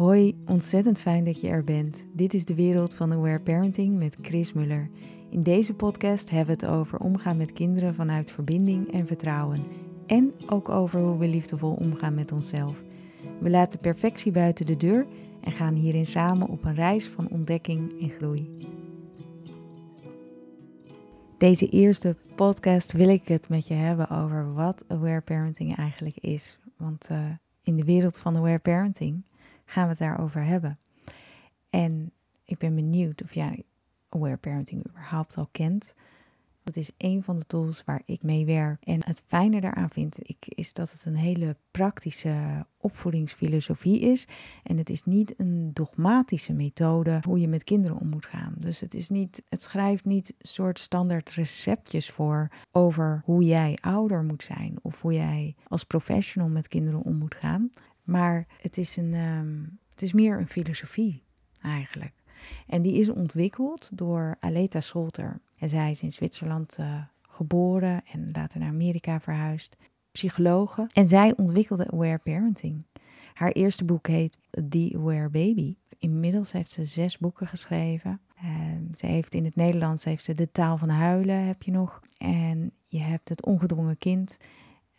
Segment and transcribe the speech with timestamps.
[0.00, 2.06] Hoi, ontzettend fijn dat je er bent.
[2.12, 4.90] Dit is de wereld van Aware Parenting met Chris Muller.
[5.30, 9.64] In deze podcast hebben we het over omgaan met kinderen vanuit verbinding en vertrouwen.
[10.06, 12.82] En ook over hoe we liefdevol omgaan met onszelf.
[13.40, 15.06] We laten perfectie buiten de deur
[15.40, 18.56] en gaan hierin samen op een reis van ontdekking en groei.
[21.38, 26.58] Deze eerste podcast wil ik het met je hebben over wat aware parenting eigenlijk is.
[26.76, 27.18] Want uh,
[27.62, 29.28] in de wereld van aware parenting
[29.70, 30.78] gaan we het daarover hebben.
[31.70, 32.12] En
[32.44, 33.64] ik ben benieuwd of jij
[34.08, 35.94] aware parenting überhaupt al kent.
[36.62, 38.84] Dat is een van de tools waar ik mee werk.
[38.84, 44.26] En het fijne daaraan vind ik is dat het een hele praktische opvoedingsfilosofie is.
[44.62, 48.54] En het is niet een dogmatische methode hoe je met kinderen om moet gaan.
[48.58, 54.22] Dus het, is niet, het schrijft niet soort standaard receptjes voor over hoe jij ouder
[54.22, 54.78] moet zijn.
[54.82, 57.70] Of hoe jij als professional met kinderen om moet gaan.
[58.10, 61.22] Maar het is, een, ehm, het is meer een filosofie
[61.62, 62.12] eigenlijk.
[62.66, 65.40] En die is ontwikkeld door Aleta Scholter.
[65.58, 69.76] En zij is in Zwitserland uh, geboren en later naar Amerika verhuisd.
[70.12, 70.86] Psychologe.
[70.92, 72.82] En zij ontwikkelde Aware Parenting.
[73.34, 74.36] Haar eerste boek heet
[74.68, 75.76] The Aware Baby.
[75.98, 78.20] Inmiddels heeft ze zes boeken geschreven.
[78.44, 78.50] Uh,
[78.94, 82.02] ze heeft in het Nederlands heeft ze De Taal van Huilen, heb je nog.
[82.18, 84.38] En je hebt Het Ongedwongen Kind.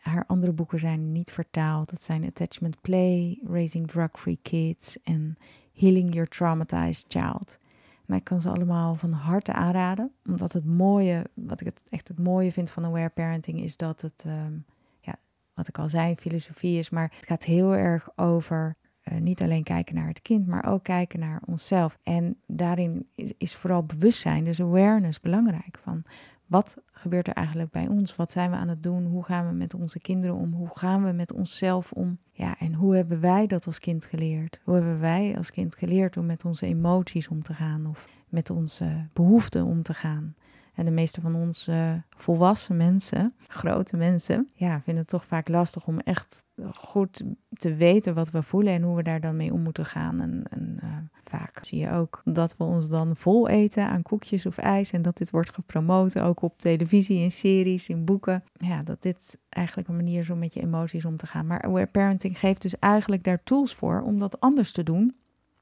[0.01, 1.89] Haar andere boeken zijn niet vertaald.
[1.89, 5.37] Dat zijn Attachment Play, Raising Drug-Free Kids en
[5.73, 7.59] Healing Your Traumatized Child.
[8.05, 12.07] En ik kan ze allemaal van harte aanraden, omdat het mooie, wat ik het echt
[12.07, 14.65] het mooie vind van aware parenting, is dat het, um,
[14.99, 15.15] ja,
[15.53, 19.63] wat ik al zei, filosofie is, maar het gaat heel erg over uh, niet alleen
[19.63, 21.97] kijken naar het kind, maar ook kijken naar onszelf.
[22.03, 25.79] En daarin is, is vooral bewustzijn, dus awareness, belangrijk.
[25.83, 26.03] Van
[26.51, 28.15] wat gebeurt er eigenlijk bij ons?
[28.15, 29.05] Wat zijn we aan het doen?
[29.05, 30.53] Hoe gaan we met onze kinderen om?
[30.53, 32.17] Hoe gaan we met onszelf om?
[32.31, 34.59] Ja, en hoe hebben wij dat als kind geleerd?
[34.63, 38.49] Hoe hebben wij als kind geleerd om met onze emoties om te gaan of met
[38.49, 40.35] onze behoeften om te gaan?
[40.73, 41.69] En de meeste van ons
[42.09, 47.23] volwassen mensen, grote mensen, ja, vinden het toch vaak lastig om echt goed
[47.53, 50.21] te weten wat we voelen en hoe we daar dan mee om moeten gaan.
[50.21, 50.89] En, en uh,
[51.23, 55.01] vaak zie je ook dat we ons dan vol eten aan koekjes of ijs en
[55.01, 58.43] dat dit wordt gepromoot ook op televisie, in series, in boeken.
[58.53, 61.47] Ja, dat dit eigenlijk een manier is om met je emoties om te gaan.
[61.47, 65.15] Maar aware parenting geeft dus eigenlijk daar tools voor om dat anders te doen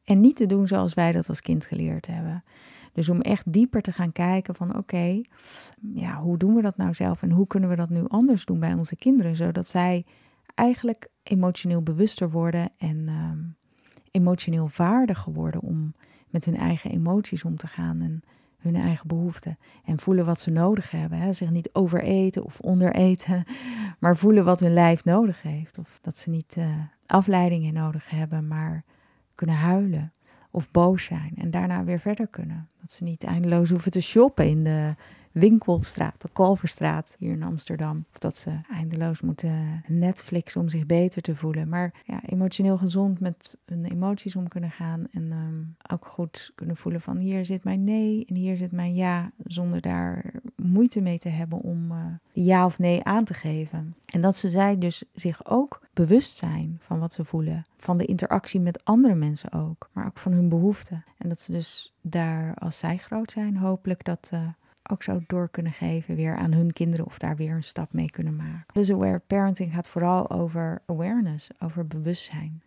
[0.03, 2.43] en niet te doen zoals wij dat als kind geleerd hebben.
[2.93, 5.21] Dus om echt dieper te gaan kijken van oké,
[5.93, 8.59] ja, hoe doen we dat nou zelf en hoe kunnen we dat nu anders doen
[8.59, 10.05] bij onze kinderen, zodat zij
[10.55, 13.39] eigenlijk emotioneel bewuster worden en ehm,
[14.11, 15.93] emotioneel vaardiger worden om
[16.29, 18.23] met hun eigen emoties om te gaan en
[18.57, 19.57] hun eigen behoeften.
[19.83, 21.17] En voelen wat ze nodig hebben.
[21.17, 21.33] Hè?
[21.33, 23.43] Zich niet overeten of ondereten,
[23.99, 25.77] maar voelen wat hun lijf nodig heeft.
[25.77, 26.65] Of dat ze niet uh,
[27.05, 28.83] afleidingen nodig hebben, maar
[29.35, 30.13] kunnen huilen
[30.51, 32.69] of boos zijn en daarna weer verder kunnen.
[32.79, 34.95] Dat ze niet eindeloos hoeven te shoppen in de
[35.31, 38.05] Winkelstraat, de Kalverstraat hier in Amsterdam.
[38.13, 41.69] Of dat ze eindeloos moeten Netflix om zich beter te voelen.
[41.69, 45.07] Maar ja, emotioneel gezond met hun emoties om kunnen gaan.
[45.11, 48.95] En um, ook goed kunnen voelen van hier zit mijn nee en hier zit mijn
[48.95, 49.31] ja.
[49.43, 51.97] Zonder daar moeite mee te hebben om uh,
[52.31, 53.95] ja of nee aan te geven.
[54.05, 57.63] En dat ze zij dus zich ook bewust zijn van wat ze voelen.
[57.77, 59.89] Van de interactie met andere mensen ook.
[59.93, 61.03] Maar ook van hun behoeften.
[61.19, 64.29] En dat ze dus daar, als zij groot zijn, hopelijk dat...
[64.33, 64.47] Uh,
[64.91, 68.09] ook zo door kunnen geven weer aan hun kinderen of daar weer een stap mee
[68.09, 68.73] kunnen maken.
[68.73, 72.63] Dus aware parenting gaat vooral over awareness, over bewustzijn.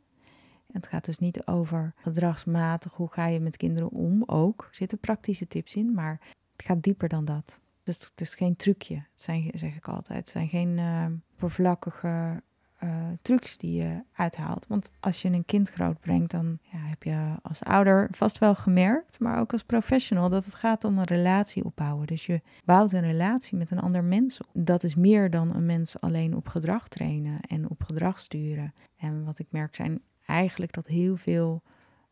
[0.73, 4.63] Het gaat dus niet over gedragsmatig, hoe ga je met kinderen om, ook.
[4.63, 6.21] Er zitten praktische tips in, maar
[6.57, 7.61] het gaat dieper dan dat.
[7.83, 10.19] Dus het is geen trucje, zijn, zeg ik altijd.
[10.19, 12.43] Het zijn geen uh, oppervlakkige
[12.85, 12.91] uh,
[13.23, 14.67] trucs die je uithaalt.
[14.67, 19.21] Want als je een kind grootbrengt, dan ja, heb je als ouder vast wel gemerkt,
[19.21, 22.07] maar ook als professional, dat het gaat om een relatie opbouwen.
[22.07, 24.41] Dus je bouwt een relatie met een ander mens.
[24.53, 28.75] Dat is meer dan een mens alleen op gedrag trainen en op gedrag sturen.
[28.97, 31.63] En wat ik merk zijn eigenlijk dat heel veel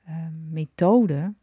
[0.09, 0.15] uh,
[0.51, 1.37] methoden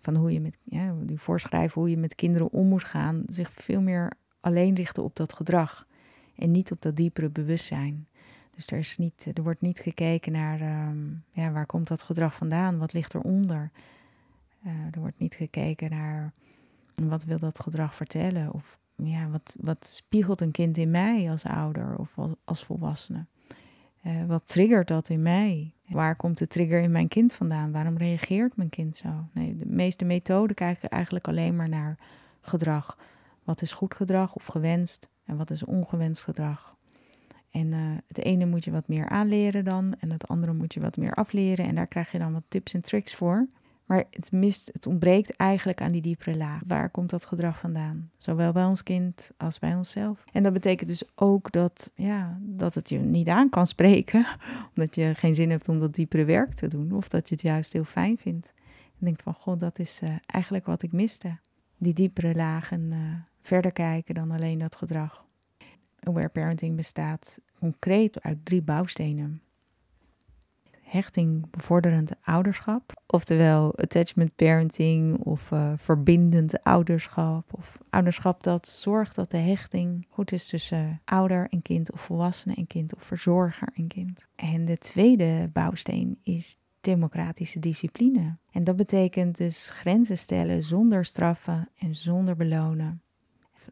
[0.00, 3.52] van hoe je met ja, die voorschrijven hoe je met kinderen om moet gaan, zich
[3.52, 5.86] veel meer alleen richten op dat gedrag
[6.36, 8.06] en niet op dat diepere bewustzijn.
[8.66, 12.78] Dus er, niet, er wordt niet gekeken naar um, ja, waar komt dat gedrag vandaan,
[12.78, 13.70] wat ligt eronder.
[14.66, 16.32] Uh, er wordt niet gekeken naar
[16.94, 21.44] wat wil dat gedrag vertellen of ja, wat, wat spiegelt een kind in mij als
[21.44, 22.14] ouder of
[22.44, 23.26] als, volwassene.
[24.06, 25.74] Uh, wat triggert dat in mij?
[25.86, 27.72] Waar komt de trigger in mijn kind vandaan?
[27.72, 29.28] Waarom reageert mijn kind zo?
[29.32, 31.98] Nee, de meeste methoden kijken eigenlijk alleen maar naar
[32.40, 32.98] gedrag.
[33.44, 36.78] Wat is goed gedrag of gewenst en wat is ongewenst gedrag?
[37.50, 40.80] En uh, het ene moet je wat meer aanleren dan en het andere moet je
[40.80, 41.66] wat meer afleren.
[41.66, 43.48] En daar krijg je dan wat tips en tricks voor.
[43.90, 46.60] Maar het mist, het ontbreekt eigenlijk aan die diepere laag.
[46.66, 48.10] Waar komt dat gedrag vandaan?
[48.18, 50.24] Zowel bij ons kind als bij onszelf.
[50.32, 54.26] En dat betekent dus ook dat, ja, dat het je niet aan kan spreken.
[54.74, 56.92] Omdat je geen zin hebt om dat diepere werk te doen.
[56.92, 58.52] Of dat je het juist heel fijn vindt.
[58.98, 61.36] En denkt van, god, dat is uh, eigenlijk wat ik miste.
[61.78, 62.98] Die diepere lagen uh,
[63.42, 65.24] verder kijken dan alleen dat gedrag.
[66.00, 69.42] Aware parenting bestaat concreet uit drie bouwstenen
[70.90, 73.02] hechting bevorderend ouderschap.
[73.06, 77.52] Oftewel attachment parenting of uh, verbindend ouderschap.
[77.54, 82.54] Of ouderschap dat zorgt dat de hechting goed is tussen ouder en kind of volwassene
[82.54, 84.26] en kind of verzorger en kind.
[84.36, 88.36] En de tweede bouwsteen is democratische discipline.
[88.50, 93.02] En dat betekent dus grenzen stellen zonder straffen en zonder belonen.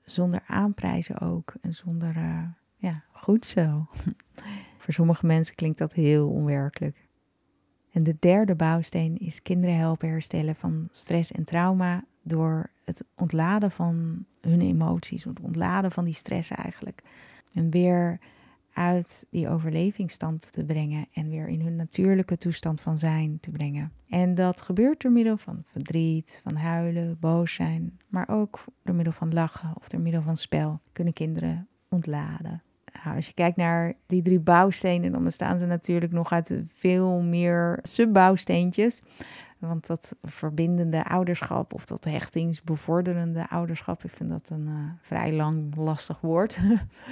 [0.05, 2.43] Zonder aanprijzen ook en zonder, uh,
[2.77, 3.87] ja, goed zo.
[4.83, 7.07] Voor sommige mensen klinkt dat heel onwerkelijk.
[7.93, 13.71] En de derde bouwsteen is kinderen helpen herstellen van stress en trauma door het ontladen
[13.71, 17.03] van hun emoties, het ontladen van die stress eigenlijk.
[17.53, 18.19] En weer
[18.79, 23.93] uit die overlevingsstand te brengen en weer in hun natuurlijke toestand van zijn te brengen.
[24.09, 29.13] En dat gebeurt door middel van verdriet, van huilen, boos zijn, maar ook door middel
[29.13, 32.63] van lachen of door middel van spel kunnen kinderen ontladen.
[33.05, 37.23] Nou, als je kijkt naar die drie bouwstenen, dan bestaan ze natuurlijk nog uit veel
[37.23, 39.03] meer subbouwsteentjes.
[39.59, 45.77] Want dat verbindende ouderschap of dat hechtingsbevorderende ouderschap, ik vind dat een uh, vrij lang
[45.77, 46.59] lastig woord.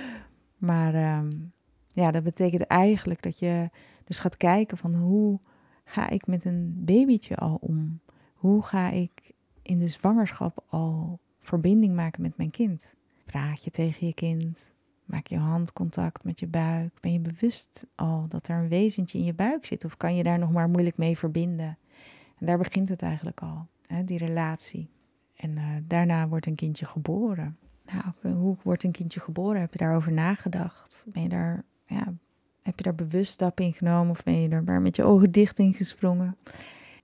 [0.58, 1.54] maar um,
[1.96, 3.70] ja, dat betekent eigenlijk dat je
[4.04, 5.40] dus gaat kijken van hoe
[5.84, 8.00] ga ik met een babytje al om?
[8.34, 9.32] Hoe ga ik
[9.62, 12.94] in de zwangerschap al verbinding maken met mijn kind?
[13.24, 14.72] Praat je tegen je kind?
[15.04, 17.00] Maak je handcontact met je buik?
[17.00, 19.84] Ben je bewust al dat er een wezentje in je buik zit?
[19.84, 21.78] Of kan je daar nog maar moeilijk mee verbinden?
[22.38, 24.90] En daar begint het eigenlijk al, hè, die relatie.
[25.36, 27.58] En uh, daarna wordt een kindje geboren.
[27.84, 29.60] Nou, hoe wordt een kindje geboren?
[29.60, 31.06] Heb je daarover nagedacht?
[31.08, 32.14] Ben je daar, ja,
[32.62, 35.30] heb je daar bewust stap in genomen of ben je er maar met je ogen
[35.30, 36.36] dicht in gesprongen?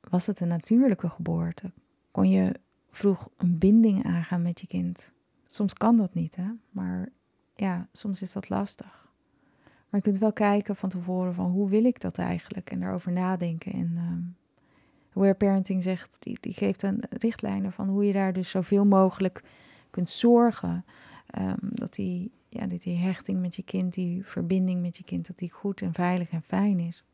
[0.00, 1.70] Was het een natuurlijke geboorte?
[2.10, 2.54] Kon je
[2.90, 5.12] vroeg een binding aangaan met je kind?
[5.46, 6.50] Soms kan dat niet, hè?
[6.70, 7.08] maar
[7.54, 9.10] ja, soms is dat lastig.
[9.64, 13.12] Maar je kunt wel kijken van tevoren van hoe wil ik dat eigenlijk en daarover
[13.12, 13.72] nadenken.
[13.72, 14.36] En um,
[15.14, 19.42] Aware Parenting zegt, die, die geeft een richtlijnen van hoe je daar dus zoveel mogelijk
[19.90, 20.84] kunt zorgen.
[21.38, 25.26] Um, dat, die, ja, dat die hechting met je kind, die verbinding met je kind,
[25.26, 27.04] dat die goed en veilig en fijn is.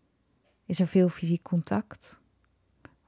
[0.66, 2.20] Is er veel fysiek contact?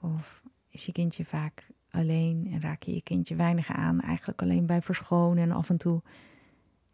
[0.01, 4.67] Of is je kindje vaak alleen en raak je je kindje weinig aan, eigenlijk alleen
[4.67, 6.03] bij verschonen en af en toe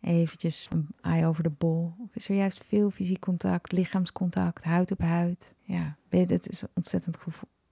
[0.00, 1.94] eventjes een eye over de bol?
[1.98, 5.54] Of is er juist veel fysiek contact, lichaamscontact, huid op huid?
[5.62, 7.18] Ja, het is ontzettend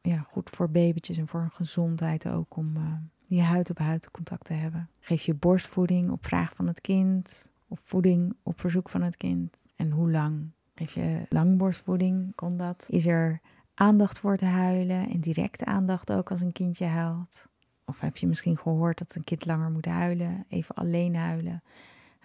[0.01, 2.93] ja, goed voor babytjes en voor hun gezondheid ook om uh,
[3.27, 4.89] die huid op huid contact te hebben.
[5.01, 9.67] Geef je borstvoeding op vraag van het kind of voeding op verzoek van het kind?
[9.77, 10.51] En hoe lang?
[10.75, 12.87] Geef je langborstvoeding, kon dat?
[12.89, 13.41] Is er
[13.75, 17.47] aandacht voor te huilen en directe aandacht ook als een kindje huilt?
[17.85, 21.63] Of heb je misschien gehoord dat een kind langer moet huilen, even alleen huilen?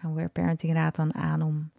[0.01, 1.71] Aware Parenting raadt dan aan om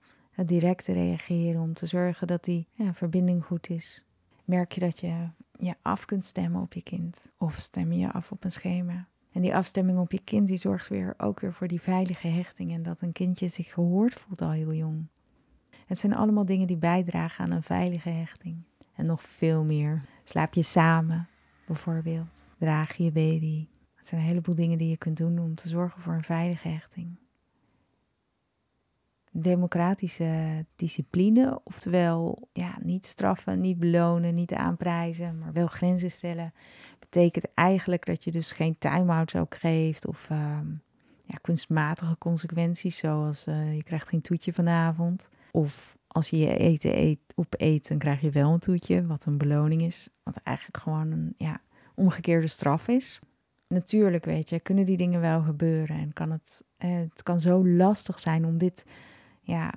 [0.47, 4.05] direct te reageren, om te zorgen dat die ja, verbinding goed is.
[4.45, 8.33] Merk je dat je je af kunt stemmen op je kind of stem je af
[8.33, 9.09] op een schema.
[9.33, 12.73] En die afstemming op je kind die zorgt weer ook weer voor die veilige hechting
[12.73, 15.07] en dat een kindje zich gehoord voelt al heel jong.
[15.87, 18.63] Het zijn allemaal dingen die bijdragen aan een veilige hechting.
[18.95, 20.05] En nog veel meer.
[20.25, 21.29] Slaap je samen,
[21.67, 22.55] bijvoorbeeld.
[22.59, 23.67] Draag je baby.
[23.95, 26.69] Het zijn een heleboel dingen die je kunt doen om te zorgen voor een veilige
[26.69, 27.17] hechting
[29.33, 31.61] democratische discipline.
[31.65, 36.53] Oftewel, ja, niet straffen, niet belonen, niet aanprijzen, maar wel grenzen stellen.
[37.11, 40.59] Betekent eigenlijk dat je dus geen time-outs ook geeft of uh,
[41.27, 45.31] ja, kunstmatige consequenties, zoals uh, je krijgt geen toetje vanavond.
[45.51, 49.39] Of als je je eten eet, opeet, dan krijg je wel een toetje, wat een
[49.39, 50.09] beloning is.
[50.23, 51.61] Wat eigenlijk gewoon een ja,
[51.95, 53.21] omgekeerde straf is.
[53.69, 57.67] Natuurlijk, weet je, kunnen die dingen wel gebeuren en kan het, eh, het kan zo
[57.67, 58.85] lastig zijn om dit
[59.41, 59.73] ja,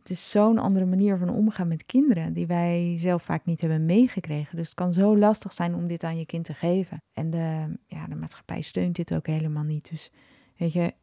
[0.00, 3.84] het is zo'n andere manier van omgaan met kinderen die wij zelf vaak niet hebben
[3.84, 4.56] meegekregen.
[4.56, 7.02] Dus het kan zo lastig zijn om dit aan je kind te geven.
[7.12, 9.90] En de, ja, de maatschappij steunt dit ook helemaal niet.
[9.90, 10.10] Dus
[10.56, 10.94] weet je,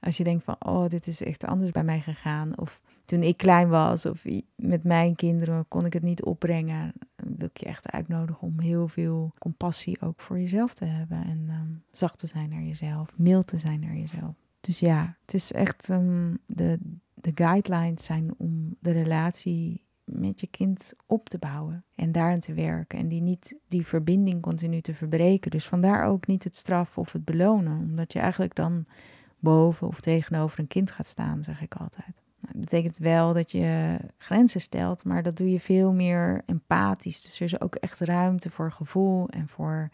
[0.00, 2.58] als je denkt van, oh, dit is echt anders bij mij gegaan.
[2.58, 6.92] Of toen ik klein was, of met mijn kinderen kon ik het niet opbrengen.
[7.16, 11.24] Dan wil ik je echt uitnodigen om heel veel compassie ook voor jezelf te hebben.
[11.24, 14.34] En um, zacht te zijn naar jezelf, mild te zijn naar jezelf.
[14.62, 16.78] Dus ja, het is echt um, de
[17.22, 22.54] de guidelines zijn om de relatie met je kind op te bouwen en daarin te
[22.54, 22.98] werken.
[22.98, 25.50] En die niet die verbinding continu te verbreken.
[25.50, 27.78] Dus vandaar ook niet het straffen of het belonen.
[27.78, 28.86] Omdat je eigenlijk dan
[29.38, 32.14] boven of tegenover een kind gaat staan, zeg ik altijd.
[32.40, 37.22] Nou, dat betekent wel dat je grenzen stelt, maar dat doe je veel meer empathisch.
[37.22, 39.90] Dus er is ook echt ruimte voor gevoel en voor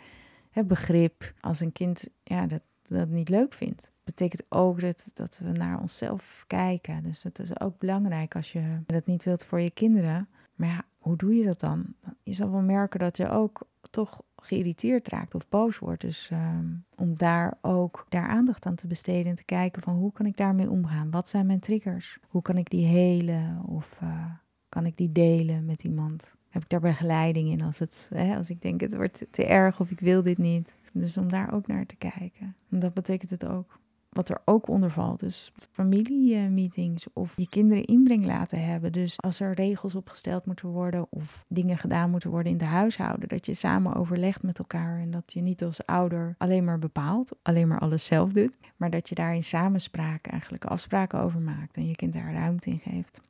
[0.67, 1.33] begrip.
[1.41, 3.93] Als een kind ja, dat, dat niet leuk vindt.
[4.09, 7.03] Betekent ook dat, dat we naar onszelf kijken.
[7.03, 10.29] Dus dat is ook belangrijk als je dat niet wilt voor je kinderen.
[10.55, 11.95] Maar ja, hoe doe je dat dan?
[12.23, 16.01] Je zal wel merken dat je ook toch geïrriteerd raakt of boos wordt.
[16.01, 20.13] Dus ehm, om daar ook daar aandacht aan te besteden en te kijken van hoe
[20.13, 21.11] kan ik daarmee omgaan?
[21.11, 22.19] Wat zijn mijn triggers?
[22.29, 24.25] Hoe kan ik die helen of uh,
[24.69, 26.37] kan ik die delen met iemand?
[26.49, 29.81] Heb ik daar begeleiding in als, het, hè, als ik denk het wordt te erg
[29.81, 30.73] of ik wil dit niet?
[30.93, 32.57] Dus om daar ook naar te kijken.
[32.71, 33.79] En dat betekent het ook
[34.19, 35.21] wat er ook onder valt.
[35.21, 38.93] Dus familiemeetings of je kinderen inbreng laten hebben.
[38.93, 43.29] Dus als er regels opgesteld moeten worden of dingen gedaan moeten worden in de huishouden,
[43.29, 47.37] dat je samen overlegt met elkaar en dat je niet als ouder alleen maar bepaalt,
[47.43, 51.77] alleen maar alles zelf doet, maar dat je daar in samenspraak eigenlijk afspraken over maakt
[51.77, 53.21] en je kind daar ruimte in geeft.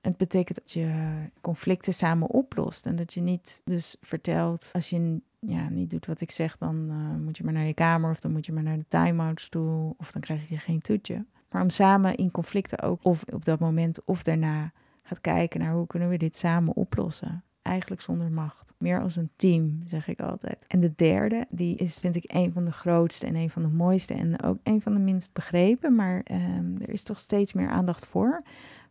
[0.00, 5.20] Het betekent dat je conflicten samen oplost en dat je niet dus vertelt als je
[5.40, 8.20] ja, niet doet wat ik zeg, dan uh, moet je maar naar je kamer of
[8.20, 11.24] dan moet je maar naar de time-out stoel of dan krijg je geen toetje.
[11.50, 15.72] Maar om samen in conflicten ook, of op dat moment of daarna, gaat kijken naar
[15.72, 17.44] hoe kunnen we dit samen oplossen.
[17.62, 18.74] Eigenlijk zonder macht.
[18.78, 20.66] Meer als een team, zeg ik altijd.
[20.66, 23.68] En de derde, die is vind ik een van de grootste en een van de
[23.68, 25.94] mooiste en ook een van de minst begrepen.
[25.94, 28.42] Maar um, er is toch steeds meer aandacht voor.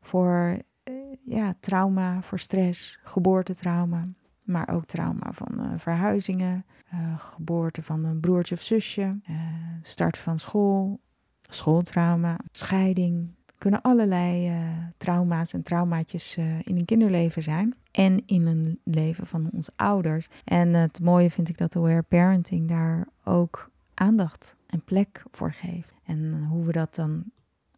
[0.02, 0.58] Voor
[0.90, 4.08] uh, ja, trauma, voor stress, geboortetrauma
[4.50, 9.36] maar ook trauma van uh, verhuizingen, uh, geboorte van een broertje of zusje, uh,
[9.82, 11.00] start van school,
[11.42, 13.38] schooltrauma, scheiding.
[13.58, 14.52] Kunnen allerlei
[14.98, 17.76] trauma's en traumaatjes in een kinderleven zijn.
[17.92, 20.28] En in een leven van onze ouders.
[20.44, 25.94] En het mooie vind ik dat aware parenting daar ook aandacht en plek voor geeft.
[26.04, 27.24] En hoe we dat dan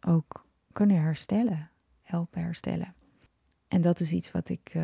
[0.06, 1.70] ook kunnen herstellen,
[2.02, 2.94] helpen herstellen.
[3.68, 4.74] En dat is iets wat ik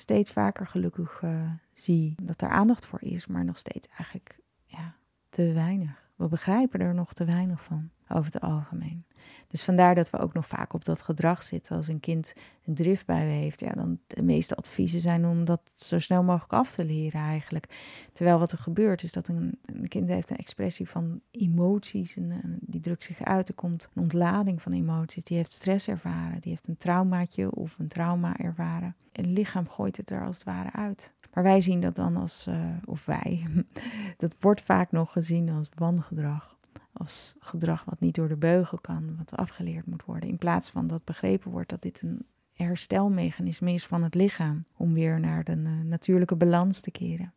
[0.00, 4.94] steeds vaker gelukkig uh, zie dat er aandacht voor is, maar nog steeds eigenlijk ja,
[5.28, 6.10] te weinig.
[6.16, 9.04] We begrijpen er nog te weinig van over het algemeen.
[9.50, 11.76] Dus vandaar dat we ook nog vaak op dat gedrag zitten.
[11.76, 15.98] Als een kind een driftbui heeft, ja, dan de meeste adviezen zijn om dat zo
[15.98, 17.66] snel mogelijk af te leren eigenlijk.
[18.12, 22.80] Terwijl wat er gebeurt is dat een, kind heeft een expressie van emoties en, die
[22.80, 23.48] drukt zich uit.
[23.48, 25.24] Er komt een ontlading van emoties.
[25.24, 28.96] Die heeft stress ervaren, die heeft een traumaatje of een trauma ervaren.
[29.12, 31.14] En het lichaam gooit het er als het ware uit.
[31.34, 33.46] Maar wij zien dat dan als, uh, of wij,
[34.16, 36.58] dat wordt vaak nog gezien als wangedrag
[36.92, 40.28] als gedrag wat niet door de beugel kan, wat afgeleerd moet worden.
[40.28, 44.94] In plaats van dat begrepen wordt dat dit een herstelmechanisme is van het lichaam om
[44.94, 47.32] weer naar de uh, natuurlijke balans te keren.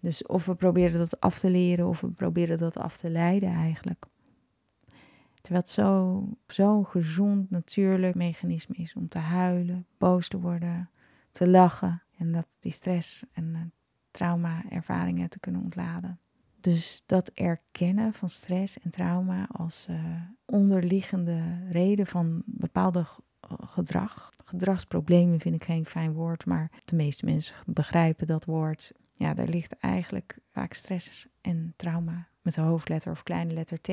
[0.00, 3.48] Dus of we proberen dat af te leren of we proberen dat af te leiden
[3.48, 4.04] eigenlijk.
[5.40, 10.90] Terwijl het zo'n zo gezond, natuurlijk mechanisme is om te huilen, boos te worden,
[11.30, 13.60] te lachen en dat die stress en uh,
[14.10, 16.18] trauma-ervaringen te kunnen ontladen.
[16.62, 19.96] Dus dat erkennen van stress en trauma als uh,
[20.44, 23.04] onderliggende reden van bepaalde
[23.48, 24.28] gedrag.
[24.44, 28.92] Gedragsproblemen vind ik geen fijn woord, maar de meeste mensen begrijpen dat woord.
[29.12, 33.90] Ja, daar ligt eigenlijk vaak stress en trauma met de hoofdletter of kleine letter T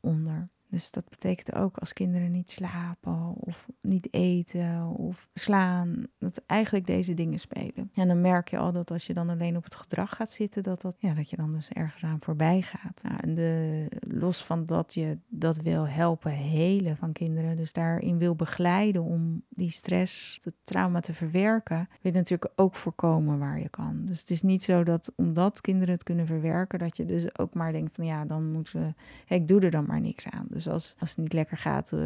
[0.00, 0.48] onder.
[0.70, 6.86] Dus dat betekent ook als kinderen niet slapen of niet eten of slaan, dat eigenlijk
[6.86, 7.90] deze dingen spelen.
[7.94, 10.62] En dan merk je al dat als je dan alleen op het gedrag gaat zitten,
[10.62, 13.02] dat, dat, ja, dat je dan dus ergens aan voorbij gaat.
[13.02, 18.18] Nou, en de, los van dat je dat wil helpen helen van kinderen, dus daarin
[18.18, 23.60] wil begeleiden om die stress, het trauma te verwerken, wil je natuurlijk ook voorkomen waar
[23.60, 24.04] je kan.
[24.04, 27.54] Dus het is niet zo dat omdat kinderen het kunnen verwerken, dat je dus ook
[27.54, 30.46] maar denkt van ja, dan moeten we, ik doe er dan maar niks aan.
[30.58, 32.00] Dus als, als het niet lekker gaat, uh,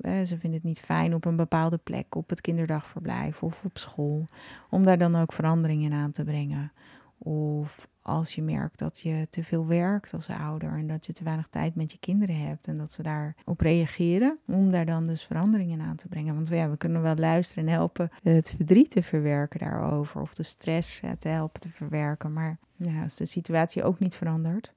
[0.00, 3.78] uh, ze vinden het niet fijn op een bepaalde plek, op het kinderdagverblijf of op
[3.78, 4.24] school,
[4.70, 6.72] om daar dan ook veranderingen aan te brengen.
[7.18, 11.24] Of als je merkt dat je te veel werkt als ouder en dat je te
[11.24, 15.24] weinig tijd met je kinderen hebt en dat ze daarop reageren, om daar dan dus
[15.24, 16.34] veranderingen aan te brengen.
[16.34, 20.42] Want ja, we kunnen wel luisteren en helpen het verdriet te verwerken daarover of de
[20.42, 22.32] stress te helpen te verwerken.
[22.32, 24.72] Maar ja, als de situatie ook niet verandert,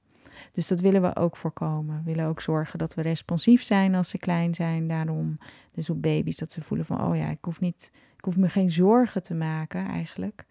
[0.52, 1.96] dus dat willen we ook voorkomen.
[1.96, 4.88] We willen ook zorgen dat we responsief zijn als ze klein zijn.
[4.88, 5.36] Daarom,
[5.72, 8.48] dus op baby's, dat ze voelen van, oh ja, ik hoef, niet, ik hoef me
[8.48, 10.44] geen zorgen te maken eigenlijk.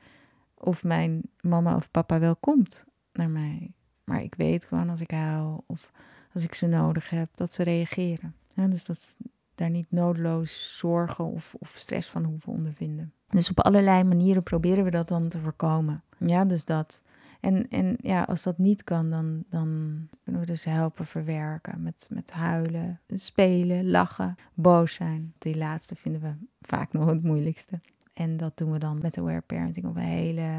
[0.54, 3.72] Of mijn mama of papa wel komt naar mij.
[4.04, 5.92] Maar ik weet gewoon als ik huil of
[6.34, 8.36] als ik ze nodig heb, dat ze reageren.
[8.56, 9.16] Dus dat
[9.56, 13.14] daar niet nodeloos zorgen of, of stress van hoeven ondervinden.
[13.30, 16.04] Dus op allerlei manieren proberen we dat dan te voorkomen.
[16.18, 17.02] Ja, dus dat.
[17.46, 22.08] En, en ja, als dat niet kan, dan, dan kunnen we dus helpen verwerken met,
[22.12, 25.34] met huilen, spelen, lachen, boos zijn.
[25.38, 27.80] Die laatste vinden we vaak nog het moeilijkste.
[28.14, 30.50] En dat doen we dan met aware parenting op een hele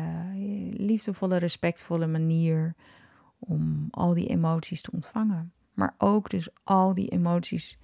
[0.71, 2.75] liefdevolle, respectvolle manier
[3.38, 5.52] om al die emoties te ontvangen.
[5.75, 7.78] Maar ook dus al die emoties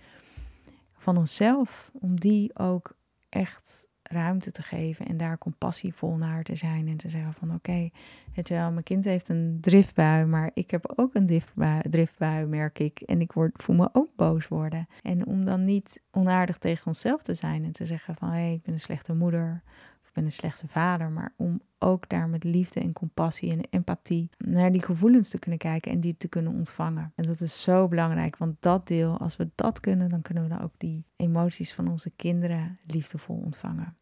[0.96, 2.96] van onszelf, om die ook
[3.28, 7.90] echt ruimte te geven en daar compassievol naar te zijn en te zeggen van oké,
[8.32, 12.78] het wel, mijn kind heeft een driftbui, maar ik heb ook een driftbui, driftbui merk
[12.78, 14.86] ik, en ik word, voel me ook boos worden.
[15.02, 18.52] En om dan niet onaardig tegen onszelf te zijn en te zeggen van hé, hey,
[18.52, 19.62] ik ben een slechte moeder
[20.02, 23.60] of ik ben een slechte vader, maar om ook daar met liefde en compassie en
[23.70, 27.12] empathie naar die gevoelens te kunnen kijken en die te kunnen ontvangen.
[27.14, 30.48] En dat is zo belangrijk, want dat deel, als we dat kunnen, dan kunnen we
[30.48, 33.96] dan ook die emoties van onze kinderen liefdevol ontvangen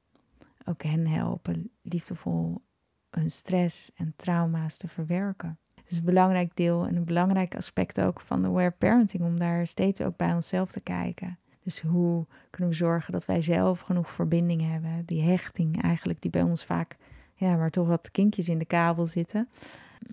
[0.70, 2.62] ook hen helpen liefdevol
[3.10, 5.58] hun stress en trauma's te verwerken.
[5.74, 9.38] Het is een belangrijk deel en een belangrijk aspect ook van de aware parenting om
[9.38, 11.38] daar steeds ook bij onszelf te kijken.
[11.62, 16.30] Dus hoe kunnen we zorgen dat wij zelf genoeg verbinding hebben, die hechting eigenlijk die
[16.30, 16.96] bij ons vaak,
[17.34, 19.48] ja, waar toch wat kinkjes in de kabel zitten.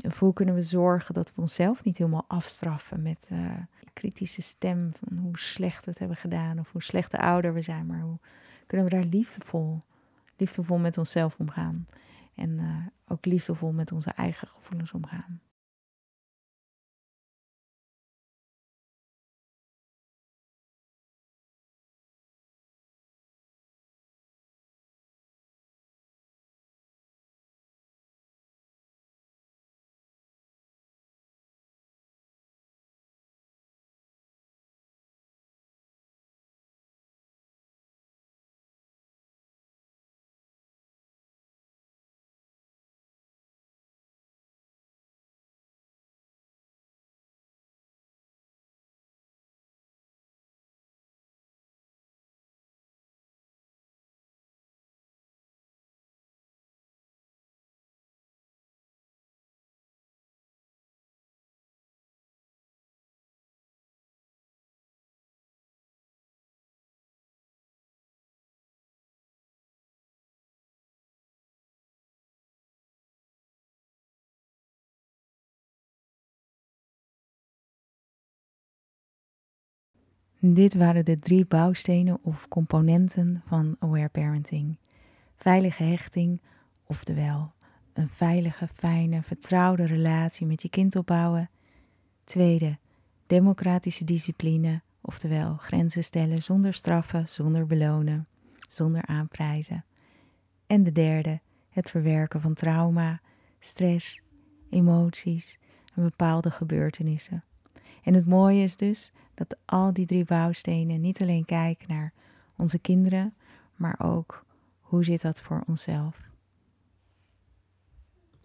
[0.02, 3.40] Of hoe kunnen we zorgen dat we onszelf niet helemaal afstraffen met uh,
[3.94, 7.62] kritische stem van hoe slecht we het hebben gedaan of hoe slecht de ouder we
[7.62, 8.18] zijn, maar hoe
[8.66, 9.80] kunnen we daar liefdevol
[10.38, 11.88] liefdevol met onszelf omgaan.
[12.36, 15.42] En uh, ook liefdevol met onze eigen gevoelens omgaan.
[80.54, 84.78] Dit waren de drie bouwstenen of componenten van aware parenting.
[85.36, 86.42] Veilige hechting,
[86.84, 87.54] oftewel
[87.94, 91.50] een veilige, fijne, vertrouwde relatie met je kind opbouwen.
[92.24, 92.78] Tweede,
[93.28, 98.28] democratische discipline, oftewel grenzen stellen zonder straffen, zonder belonen,
[98.68, 99.86] zonder aanprijzen.
[100.68, 103.22] En de derde, het verwerken van trauma,
[103.60, 104.22] stress,
[104.70, 105.60] emoties
[105.96, 107.44] en bepaalde gebeurtenissen.
[108.04, 112.14] En het mooie is dus dat al die drie bouwstenen niet alleen kijken naar
[112.56, 113.34] onze kinderen,
[113.76, 114.46] maar ook
[114.82, 116.22] hoe zit dat voor onszelf.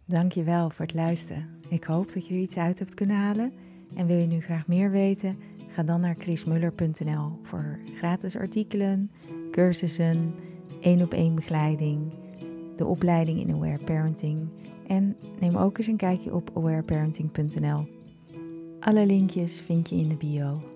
[0.05, 1.49] Dankjewel voor het luisteren.
[1.69, 3.53] Ik hoop dat je er iets uit hebt kunnen halen.
[3.95, 5.39] En wil je nu graag meer weten?
[5.69, 9.11] Ga dan naar chrismuller.nl voor gratis artikelen,
[9.51, 10.35] cursussen,
[10.81, 12.13] één op één begeleiding,
[12.77, 14.49] de opleiding in Aware Parenting
[14.87, 17.89] en neem ook eens een kijkje op awareparenting.nl.
[18.81, 20.72] Alle linkjes vind je in de bio.